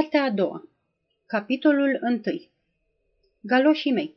[0.00, 0.68] Partea a doua
[1.26, 2.20] Capitolul 1
[3.40, 4.16] Galoșii mei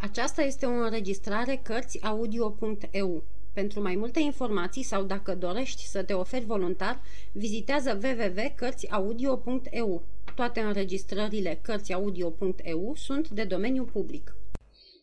[0.00, 3.24] Aceasta este o înregistrare Cărțiaudio.eu.
[3.54, 7.00] Pentru mai multe informații sau dacă dorești să te oferi voluntar,
[7.32, 10.02] vizitează www.cărțiaudio.eu.
[10.34, 14.34] Toate înregistrările Cărțiaudio.eu sunt de domeniu public.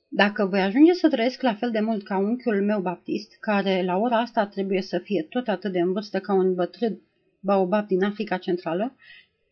[0.08, 3.98] Dacă voi ajunge să trăiesc la fel de mult ca unchiul meu baptist, care la
[3.98, 7.02] ora asta trebuie să fie tot atât de în vârstă ca un bătrân
[7.40, 8.96] baobab din Africa Centrală,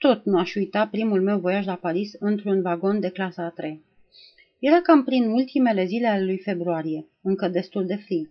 [0.05, 3.79] tot nu aș uita primul meu voiaj la Paris într-un vagon de clasa a treia.
[4.59, 8.29] Era cam prin ultimele zile ale lui februarie, încă destul de frig.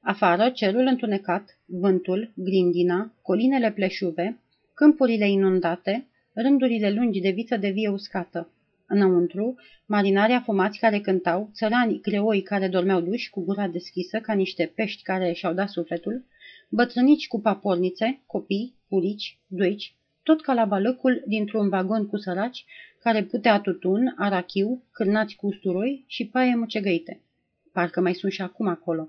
[0.00, 4.38] Afară, cerul întunecat, vântul, grindina, colinele pleșuve,
[4.74, 8.50] câmpurile inundate, rândurile lungi de viță de vie uscată.
[8.86, 9.54] Înăuntru,
[9.86, 15.02] marinarii afumați care cântau, țărani greoi care dormeau duși cu gura deschisă ca niște pești
[15.02, 16.24] care și-au dat sufletul,
[16.68, 22.64] bătrânici cu papornițe, copii, purici, duici, tot ca la balăcul dintr-un vagon cu săraci
[23.02, 27.20] care putea tutun, arachiu, cârnați cu usturoi și paie mucegăite.
[27.72, 29.08] Parcă mai sunt și acum acolo.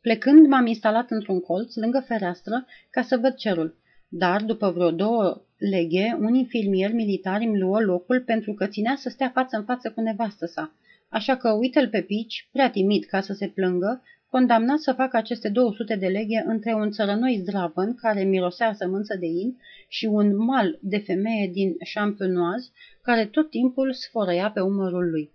[0.00, 3.76] Plecând, m-am instalat într-un colț, lângă fereastră, ca să văd cerul.
[4.08, 9.08] Dar, după vreo două leghe, un infirmier militar îmi luă locul pentru că ținea să
[9.08, 10.72] stea față în față cu nevastă sa.
[11.08, 14.02] Așa că uite-l pe pici, prea timid ca să se plângă,
[14.36, 19.26] condamnat să facă aceste 200 de leghe între un țărănoi zdravăn care mirosea sămânță de
[19.26, 19.56] in
[19.88, 22.70] și un mal de femeie din champenoise
[23.02, 25.30] care tot timpul sfărăia pe umărul lui.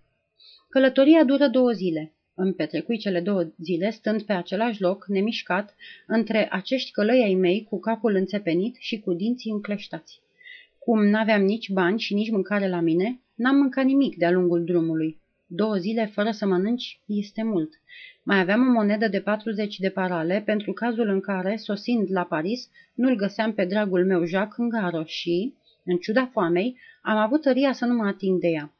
[0.68, 2.12] Călătoria dură două zile.
[2.34, 5.74] Îmi petrecui cele două zile stând pe același loc, nemișcat,
[6.06, 10.20] între acești călăi ai mei cu capul înțepenit și cu dinții încleștați.
[10.78, 15.21] Cum n-aveam nici bani și nici mâncare la mine, n-am mâncat nimic de-a lungul drumului.
[15.54, 17.70] Două zile fără să mănânci este mult.
[18.22, 22.68] Mai aveam o monedă de 40 de parale pentru cazul în care, sosind la Paris,
[22.94, 27.72] nu-l găseam pe dragul meu Jacques în gară și, în ciuda foamei, am avut tăria
[27.72, 28.74] să nu mă ating de ea.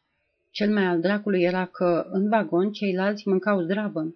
[0.50, 4.14] Cel mai al dracului era că, în vagon, ceilalți mâncau zdravăn.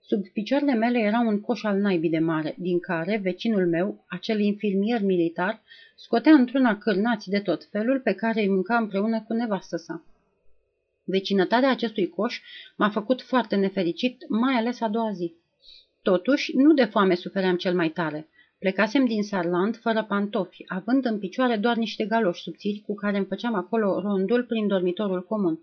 [0.00, 4.40] Sub picioarele mele era un coș al naibii de mare, din care vecinul meu, acel
[4.40, 5.62] infirmier militar,
[5.96, 10.02] scotea într-una cârnați de tot felul pe care îi mânca împreună cu nevastă sa.
[11.10, 12.40] Vecinătatea acestui coș
[12.76, 15.34] m-a făcut foarte nefericit, mai ales a doua zi.
[16.02, 18.28] Totuși, nu de foame sufeream cel mai tare.
[18.58, 23.26] Plecasem din Sarland fără pantofi, având în picioare doar niște galoși subțiri cu care îmi
[23.26, 25.60] făceam acolo rondul prin dormitorul comun.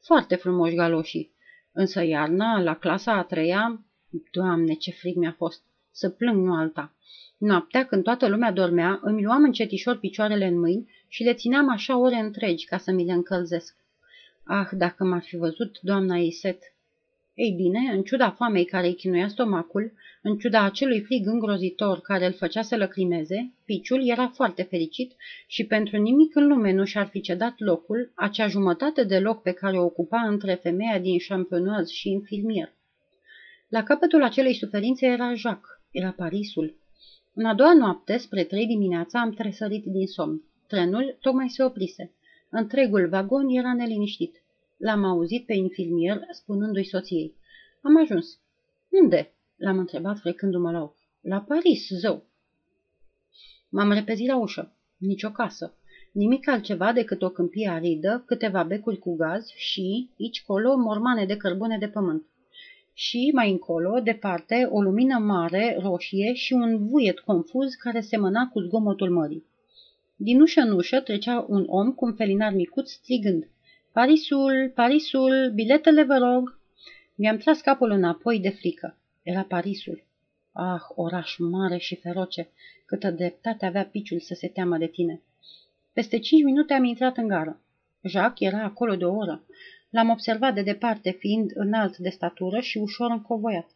[0.00, 1.32] Foarte frumoși galoșii.
[1.72, 3.84] Însă iarna, la clasa a treia,
[4.32, 5.62] doamne, ce frig mi-a fost!
[5.90, 6.94] Să plâng, nu alta.
[7.38, 11.98] Noaptea, când toată lumea dormea, îmi luam încetișor picioarele în mâini și le țineam așa
[11.98, 13.80] ore întregi ca să mi le încălzesc.
[14.44, 16.58] Ah, dacă m-ar fi văzut doamna Iset!
[17.34, 19.92] Ei bine, în ciuda foamei care îi chinuia stomacul,
[20.22, 25.12] în ciuda acelui frig îngrozitor care îl făcea să lăcrimeze, piciul era foarte fericit
[25.46, 29.52] și pentru nimic în lume nu și-ar fi cedat locul, acea jumătate de loc pe
[29.52, 32.72] care o ocupa între femeia din șampionoaz și infirmier.
[33.68, 36.76] La capătul acelei suferințe era Jacques, era Parisul.
[37.34, 40.42] În a doua noapte, spre trei dimineața, am tresărit din somn.
[40.66, 42.12] Trenul tocmai se oprise.
[42.54, 44.42] Întregul vagon era neliniștit.
[44.76, 47.34] L-am auzit pe infirmier spunându-i soției.
[47.82, 48.38] Am ajuns.
[48.90, 49.34] Unde?
[49.56, 50.96] L-am întrebat frecându-mă la ochi.
[51.20, 52.24] La Paris, zău.
[53.68, 54.76] M-am repezit la ușă.
[54.96, 55.76] Nici o casă.
[56.12, 61.36] Nimic altceva decât o câmpie aridă, câteva becuri cu gaz și, aici colo, mormane de
[61.36, 62.26] cărbune de pământ.
[62.92, 68.60] Și, mai încolo, departe, o lumină mare, roșie și un vuiet confuz care semăna cu
[68.60, 69.50] zgomotul mării.
[70.24, 73.48] Din ușă în ușă trecea un om cu un felinar micuț strigând
[73.92, 76.58] Parisul, Parisul, biletele vă rog!"
[77.14, 78.96] Mi-am tras capul înapoi de frică.
[79.22, 80.04] Era Parisul.
[80.52, 82.48] Ah, oraș mare și feroce,
[82.86, 85.20] câtă dreptate avea piciul să se teamă de tine.
[85.92, 87.60] Peste cinci minute am intrat în gară.
[88.02, 89.44] Jacques era acolo de o oră.
[89.90, 93.70] L-am observat de departe, fiind înalt de statură și ușor încovoiat.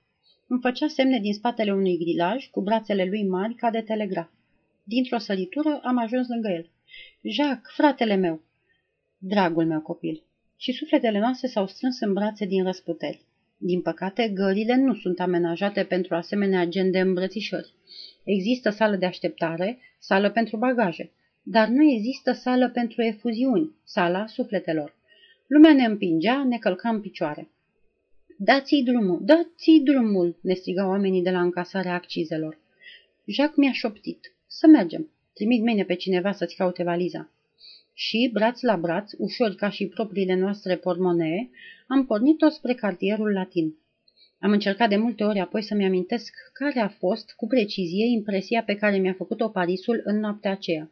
[0.46, 4.28] Îmi făcea semne din spatele unui grilaj, cu brațele lui mari ca de telegraf.
[4.88, 6.70] Dintr-o săritură am ajuns lângă el.
[7.22, 8.40] Jacques, fratele meu!
[9.18, 10.22] Dragul meu copil!
[10.56, 13.20] Și sufletele noastre s-au strâns în brațe din răsputeri.
[13.58, 17.72] Din păcate, gările nu sunt amenajate pentru asemenea gen de îmbrățișări.
[18.24, 21.10] Există sală de așteptare, sală pentru bagaje,
[21.42, 24.94] dar nu există sală pentru efuziuni, sala sufletelor.
[25.46, 27.48] Lumea ne împingea, ne călca în picioare.
[28.38, 32.58] Dați-i drumul, dați-i drumul, ne strigau oamenii de la încasarea accizelor.
[33.24, 34.35] Jacques mi-a șoptit.
[34.58, 35.10] Să mergem.
[35.34, 37.30] Trimit mâine pe cineva să-ți caute valiza.
[37.92, 41.50] Și, braț la braț, ușor ca și propriile noastre pormonee,
[41.86, 43.74] am pornit-o spre cartierul latin.
[44.40, 48.74] Am încercat de multe ori apoi să-mi amintesc care a fost, cu precizie, impresia pe
[48.74, 50.90] care mi-a făcut-o Parisul în noaptea aceea.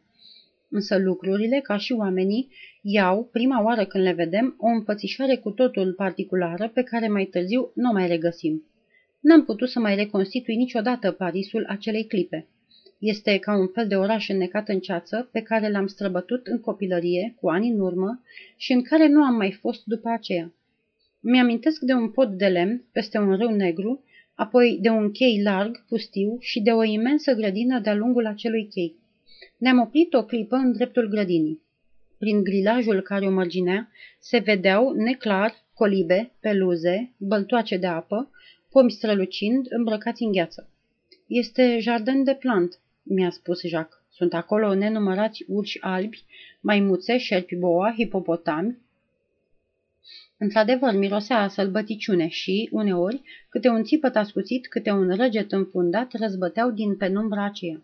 [0.69, 2.49] Însă lucrurile, ca și oamenii,
[2.81, 7.71] iau, prima oară când le vedem, o înfățișare cu totul particulară pe care mai târziu
[7.75, 8.63] nu o mai regăsim.
[9.19, 12.47] N-am putut să mai reconstitui niciodată Parisul acelei clipe.
[12.99, 17.35] Este ca un fel de oraș înnecat în ceață pe care l-am străbătut în copilărie,
[17.39, 18.21] cu ani în urmă,
[18.57, 20.53] și în care nu am mai fost după aceea.
[21.19, 24.03] Mi-amintesc de un pod de lemn peste un râu negru,
[24.35, 28.95] apoi de un chei larg, pustiu și de o imensă grădină de-a lungul acelui chei.
[29.57, 31.61] Ne-am oprit o clipă în dreptul grădinii.
[32.17, 33.89] Prin grilajul care o mărginea
[34.19, 38.29] se vedeau neclar colibe, peluze, băltoace de apă,
[38.71, 40.69] pomi strălucind, îmbrăcați în gheață.
[41.27, 43.99] Este jardin de plant, mi-a spus Jacques.
[44.09, 46.23] Sunt acolo nenumărați urși albi,
[46.59, 48.77] maimuțe, șerpi boa, hipopotami.
[50.37, 56.71] Într-adevăr, mirosea a sălbăticiune și, uneori, câte un țipăt ascuțit, câte un răget înfundat răzbăteau
[56.71, 57.81] din penumbra aceea.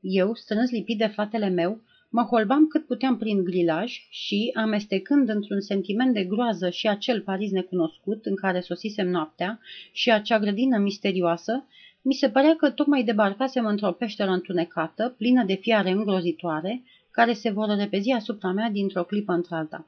[0.00, 5.60] Eu, strâns lipit de fratele meu, mă holbam cât puteam prin grilaj și, amestecând într-un
[5.60, 9.60] sentiment de groază și acel Paris necunoscut în care sosisem noaptea
[9.92, 11.66] și acea grădină misterioasă,
[12.02, 17.50] mi se părea că tocmai debarcasem într-o peșteră întunecată, plină de fiare îngrozitoare, care se
[17.50, 19.86] vor repezi asupra mea dintr-o clipă într-alta.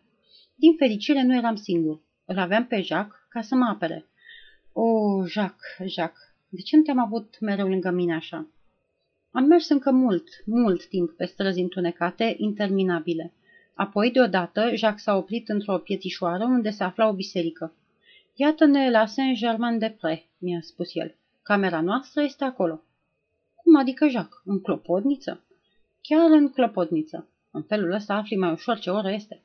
[0.55, 2.01] Din fericire nu eram singur.
[2.25, 4.07] Îl aveam pe Jacques ca să mă apere.
[4.73, 4.87] O,
[5.27, 8.49] Jacques, Jacques, de ce nu te-am avut mereu lângă mine așa?
[9.31, 13.33] Am mers încă mult, mult timp pe străzi întunecate, interminabile.
[13.75, 17.75] Apoi, deodată, Jacques s-a oprit într-o pietișoară unde se afla o biserică.
[18.35, 21.17] Iată-ne la Saint-Germain-de-Pré, mi-a spus el.
[21.43, 22.83] Camera noastră este acolo.
[23.55, 24.41] Cum adică, Jacques?
[24.45, 25.45] În clopotniță?
[26.01, 27.29] Chiar în clopotniță.
[27.51, 29.43] În felul ăsta afli mai ușor ce oră este.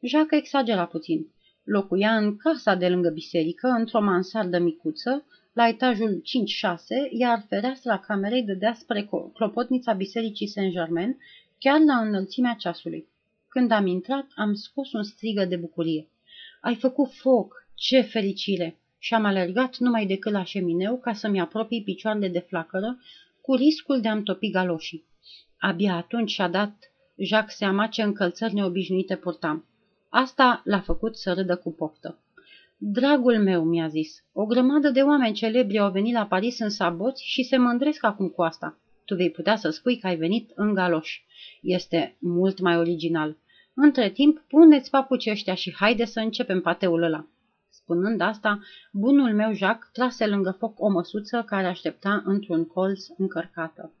[0.00, 1.26] Jacques exagera puțin.
[1.64, 6.22] Locuia în casa de lângă biserică, într-o mansardă micuță, la etajul 5-6,
[7.10, 11.18] iar fereastra camerei dădea spre clopotnița bisericii Saint-Germain,
[11.58, 13.08] chiar la înălțimea ceasului.
[13.48, 16.08] Când am intrat, am scos un strigă de bucurie.
[16.60, 17.68] Ai făcut foc!
[17.74, 18.78] Ce fericire!
[18.98, 22.98] Și am alergat numai decât la șemineu ca să-mi apropii picioarele de flacără,
[23.40, 25.04] cu riscul de a-mi topi galoșii.
[25.58, 29.64] Abia atunci și-a dat Jacques seama ce încălțări neobișnuite purtam.
[30.08, 32.18] Asta l-a făcut să râdă cu poftă.
[32.78, 37.24] Dragul meu, mi-a zis, o grămadă de oameni celebri au venit la Paris în saboți
[37.24, 38.78] și se mândresc acum cu asta.
[39.04, 41.24] Tu vei putea să spui că ai venit în galoși.
[41.62, 43.36] Este mult mai original.
[43.74, 47.26] Între timp, puneți papucii ăștia și haide să începem pateul ăla.
[47.86, 48.58] Spunând asta,
[48.92, 53.92] bunul meu Jacques trase lângă foc o măsuță care aștepta într-un colț încărcată.